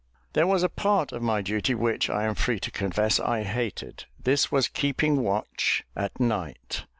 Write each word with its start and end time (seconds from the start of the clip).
There 0.33 0.47
was 0.47 0.63
a 0.63 0.67
part 0.67 1.11
of 1.11 1.21
my 1.21 1.43
duty 1.43 1.75
which, 1.75 2.09
I 2.09 2.23
am 2.23 2.33
free 2.33 2.59
to 2.61 2.71
confess, 2.71 3.19
I 3.19 3.43
hated: 3.43 4.05
this 4.19 4.51
was 4.51 4.67
keeping 4.67 5.21
watch 5.21 5.83
at 5.95 6.19
night. 6.19 6.85